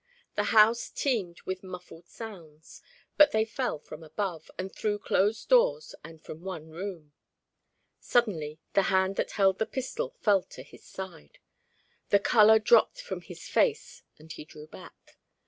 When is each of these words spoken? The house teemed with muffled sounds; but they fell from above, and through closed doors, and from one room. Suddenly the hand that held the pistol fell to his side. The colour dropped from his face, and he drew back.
The 0.33 0.45
house 0.45 0.89
teemed 0.89 1.41
with 1.43 1.61
muffled 1.61 2.07
sounds; 2.07 2.81
but 3.17 3.29
they 3.33 3.45
fell 3.45 3.77
from 3.77 4.01
above, 4.01 4.49
and 4.57 4.73
through 4.73 4.97
closed 4.97 5.47
doors, 5.49 5.93
and 6.03 6.19
from 6.19 6.41
one 6.41 6.69
room. 6.69 7.13
Suddenly 7.99 8.59
the 8.73 8.81
hand 8.89 9.15
that 9.17 9.29
held 9.33 9.59
the 9.59 9.67
pistol 9.67 10.15
fell 10.19 10.41
to 10.41 10.63
his 10.63 10.83
side. 10.83 11.37
The 12.09 12.17
colour 12.17 12.57
dropped 12.57 12.99
from 12.99 13.21
his 13.21 13.47
face, 13.47 14.01
and 14.17 14.31
he 14.33 14.43
drew 14.43 14.65
back. 14.65 15.19